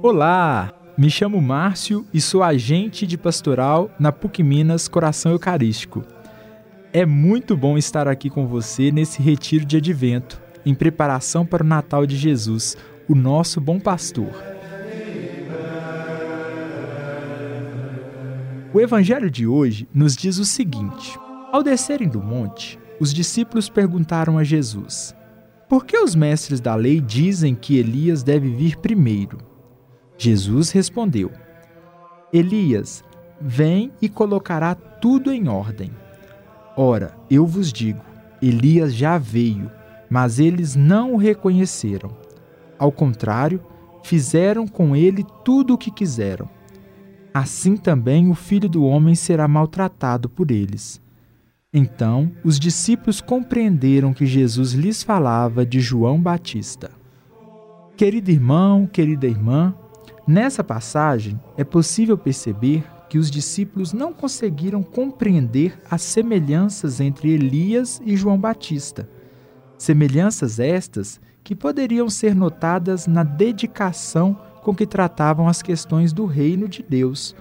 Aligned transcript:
Olá, 0.00 0.72
me 0.96 1.10
chamo 1.10 1.42
Márcio 1.42 2.06
e 2.14 2.20
sou 2.20 2.40
agente 2.40 3.04
de 3.04 3.18
pastoral 3.18 3.90
na 3.98 4.12
PUC 4.12 4.44
Minas 4.44 4.86
Coração 4.86 5.32
Eucarístico. 5.32 6.04
É 6.92 7.04
muito 7.04 7.56
bom 7.56 7.76
estar 7.76 8.06
aqui 8.06 8.30
com 8.30 8.46
você 8.46 8.92
nesse 8.92 9.20
retiro 9.20 9.64
de 9.64 9.76
advento, 9.76 10.40
em 10.64 10.72
preparação 10.72 11.44
para 11.44 11.64
o 11.64 11.66
Natal 11.66 12.06
de 12.06 12.16
Jesus, 12.16 12.76
o 13.08 13.14
nosso 13.16 13.60
bom 13.60 13.80
pastor. 13.80 14.30
O 18.72 18.80
evangelho 18.80 19.28
de 19.28 19.48
hoje 19.48 19.88
nos 19.92 20.14
diz 20.14 20.38
o 20.38 20.44
seguinte: 20.44 21.18
Ao 21.50 21.60
descerem 21.60 22.08
do 22.08 22.22
monte, 22.22 22.78
os 23.00 23.12
discípulos 23.12 23.68
perguntaram 23.68 24.38
a 24.38 24.44
Jesus: 24.44 25.12
Por 25.68 25.84
que 25.84 25.98
os 25.98 26.14
mestres 26.14 26.60
da 26.60 26.76
lei 26.76 27.00
dizem 27.00 27.52
que 27.52 27.78
Elias 27.78 28.22
deve 28.22 28.48
vir 28.48 28.76
primeiro? 28.76 29.57
Jesus 30.18 30.72
respondeu: 30.72 31.30
Elias, 32.32 33.04
vem 33.40 33.92
e 34.02 34.08
colocará 34.08 34.74
tudo 34.74 35.32
em 35.32 35.48
ordem. 35.48 35.92
Ora, 36.76 37.16
eu 37.30 37.46
vos 37.46 37.72
digo: 37.72 38.02
Elias 38.42 38.92
já 38.92 39.16
veio, 39.16 39.70
mas 40.10 40.38
eles 40.38 40.74
não 40.74 41.14
o 41.14 41.16
reconheceram. 41.16 42.10
Ao 42.78 42.90
contrário, 42.90 43.62
fizeram 44.02 44.66
com 44.66 44.94
ele 44.94 45.24
tudo 45.44 45.74
o 45.74 45.78
que 45.78 45.90
quiseram. 45.90 46.48
Assim 47.32 47.76
também 47.76 48.28
o 48.30 48.34
filho 48.34 48.68
do 48.68 48.84
homem 48.84 49.14
será 49.14 49.46
maltratado 49.46 50.28
por 50.28 50.50
eles. 50.50 51.00
Então 51.72 52.32
os 52.42 52.58
discípulos 52.58 53.20
compreenderam 53.20 54.12
que 54.12 54.26
Jesus 54.26 54.72
lhes 54.72 55.02
falava 55.02 55.64
de 55.64 55.80
João 55.80 56.20
Batista. 56.20 56.90
Querido 57.96 58.30
irmão, 58.30 58.86
querida 58.86 59.26
irmã, 59.26 59.74
nessa 60.28 60.62
passagem 60.62 61.40
é 61.56 61.64
possível 61.64 62.18
perceber 62.18 62.84
que 63.08 63.16
os 63.16 63.30
discípulos 63.30 63.94
não 63.94 64.12
conseguiram 64.12 64.82
compreender 64.82 65.80
as 65.90 66.02
semelhanças 66.02 67.00
entre 67.00 67.32
Elias 67.32 68.02
e 68.04 68.14
João 68.14 68.38
Batista. 68.38 69.08
Semelhanças 69.78 70.60
estas 70.60 71.18
que 71.42 71.54
poderiam 71.54 72.10
ser 72.10 72.34
notadas 72.34 73.06
na 73.06 73.24
dedicação 73.24 74.38
com 74.62 74.74
que 74.74 74.86
tratavam 74.86 75.48
as 75.48 75.62
questões 75.62 76.12
do 76.12 76.26
reino 76.26 76.68
de 76.68 76.84
Deus. 76.86 77.34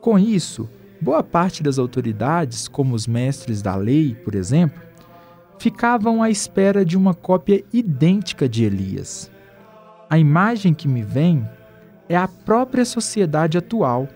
Com 0.00 0.18
isso, 0.18 0.66
boa 0.98 1.22
parte 1.22 1.62
das 1.62 1.78
autoridades, 1.78 2.66
como 2.66 2.94
os 2.94 3.06
mestres 3.06 3.60
da 3.60 3.76
lei, 3.76 4.14
por 4.14 4.34
exemplo, 4.34 4.80
ficavam 5.58 6.22
à 6.22 6.30
espera 6.30 6.84
de 6.84 6.96
uma 6.96 7.12
cópia 7.12 7.62
idêntica 7.70 8.48
de 8.48 8.64
Elias. 8.64 9.30
A 10.08 10.18
imagem 10.18 10.72
que 10.72 10.88
me 10.88 11.02
vem 11.02 11.46
é 12.12 12.16
a 12.16 12.28
própria 12.28 12.84
sociedade 12.84 13.58
atual 13.58 14.08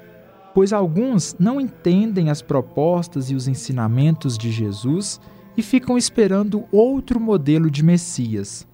pois 0.57 0.73
alguns 0.73 1.37
não 1.39 1.61
entendem 1.61 2.31
as 2.31 2.41
propostas 2.41 3.31
e 3.31 3.35
os 3.35 3.47
ensinamentos 3.47 4.39
de 4.39 4.51
Jesus 4.51 5.21
e 5.55 5.61
ficam 5.61 5.99
esperando 5.99 6.65
outro 6.73 7.21
modelo 7.21 7.71
de 7.71 7.85
Messias. 7.85 8.67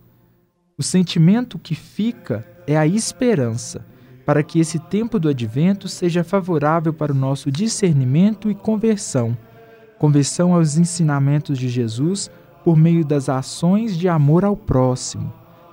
O 0.79 0.83
sentimento 0.84 1.59
que 1.59 1.75
fica 1.75 2.47
é 2.69 2.79
a 2.79 2.87
esperança, 2.87 3.84
para 4.25 4.45
que 4.45 4.61
esse 4.61 4.79
tempo 4.79 5.19
do 5.19 5.29
advento 5.29 5.89
seja 5.89 6.23
favorável 6.23 6.92
para 6.92 7.11
o 7.11 7.17
nosso 7.17 7.51
discernimento 7.51 8.48
e 8.48 8.55
conversão 8.55 9.36
conversão 9.98 10.55
aos 10.55 10.77
ensinamentos 10.77 11.59
de 11.59 11.69
Jesus 11.69 12.31
por 12.62 12.77
meio 12.77 13.05
das 13.05 13.29
ações 13.29 13.98
de 13.98 14.08
amor 14.08 14.45
ao 14.45 14.57
próximo, 14.57 15.33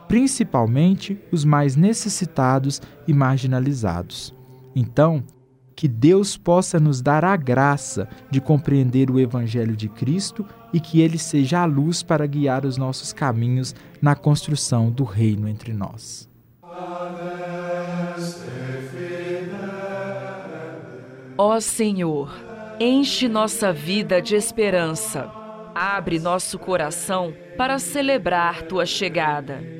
principalmente 0.09 1.17
os 1.31 1.45
mais 1.45 1.75
necessitados 1.75 2.81
e 3.07 3.13
marginalizados. 3.13 4.33
Então, 4.75 5.23
que 5.75 5.87
Deus 5.87 6.35
possa 6.35 6.79
nos 6.79 6.99
dar 6.99 7.23
a 7.23 7.37
graça 7.37 8.09
de 8.29 8.41
compreender 8.41 9.09
o 9.09 9.19
Evangelho 9.19 9.77
de 9.77 9.87
Cristo 9.87 10.45
e 10.73 10.79
que 10.79 10.99
ele 10.99 11.17
seja 11.17 11.59
a 11.59 11.65
luz 11.65 12.03
para 12.03 12.25
guiar 12.25 12.65
os 12.65 12.75
nossos 12.75 13.13
caminhos 13.13 13.73
na 14.01 14.15
construção 14.15 14.91
do 14.91 15.03
reino 15.05 15.47
entre 15.47 15.71
nós. 15.71 16.27
Ó 21.37 21.59
Senhor, 21.61 22.29
enche 22.79 23.29
nossa 23.29 23.71
vida 23.71 24.21
de 24.21 24.35
esperança. 24.35 25.31
Abre 25.73 26.19
nosso 26.19 26.59
coração 26.59 27.33
para 27.55 27.79
celebrar 27.79 28.63
tua 28.63 28.85
chegada. 28.85 29.79